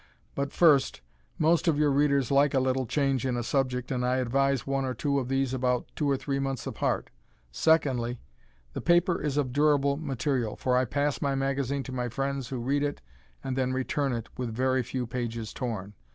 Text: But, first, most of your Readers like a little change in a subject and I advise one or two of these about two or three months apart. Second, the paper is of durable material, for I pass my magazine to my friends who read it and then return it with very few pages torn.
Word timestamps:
But, 0.33 0.51
first, 0.51 1.01
most 1.37 1.67
of 1.67 1.77
your 1.77 1.91
Readers 1.91 2.31
like 2.31 2.55
a 2.55 2.59
little 2.59 2.87
change 2.87 3.23
in 3.23 3.37
a 3.37 3.43
subject 3.43 3.91
and 3.91 4.03
I 4.03 4.15
advise 4.15 4.65
one 4.65 4.83
or 4.83 4.95
two 4.95 5.19
of 5.19 5.27
these 5.27 5.53
about 5.53 5.85
two 5.95 6.09
or 6.09 6.17
three 6.17 6.39
months 6.39 6.65
apart. 6.65 7.11
Second, 7.51 8.17
the 8.73 8.81
paper 8.81 9.21
is 9.21 9.37
of 9.37 9.53
durable 9.53 9.97
material, 9.97 10.55
for 10.55 10.75
I 10.75 10.85
pass 10.85 11.21
my 11.21 11.35
magazine 11.35 11.83
to 11.83 11.91
my 11.91 12.09
friends 12.09 12.47
who 12.47 12.57
read 12.57 12.81
it 12.81 12.99
and 13.43 13.55
then 13.55 13.73
return 13.73 14.11
it 14.11 14.27
with 14.37 14.49
very 14.51 14.81
few 14.81 15.05
pages 15.05 15.53
torn. 15.53 15.93